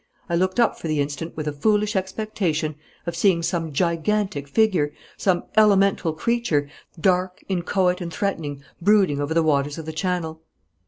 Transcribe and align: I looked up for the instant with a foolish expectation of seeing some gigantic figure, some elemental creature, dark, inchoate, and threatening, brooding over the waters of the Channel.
I 0.27 0.35
looked 0.35 0.59
up 0.59 0.79
for 0.79 0.87
the 0.87 0.99
instant 0.99 1.37
with 1.37 1.47
a 1.47 1.53
foolish 1.53 1.95
expectation 1.95 2.73
of 3.05 3.15
seeing 3.15 3.43
some 3.43 3.71
gigantic 3.71 4.47
figure, 4.47 4.93
some 5.15 5.43
elemental 5.55 6.11
creature, 6.13 6.67
dark, 6.99 7.43
inchoate, 7.47 8.01
and 8.01 8.11
threatening, 8.11 8.63
brooding 8.81 9.21
over 9.21 9.35
the 9.35 9.43
waters 9.43 9.77
of 9.77 9.85
the 9.85 9.93
Channel. 9.93 10.41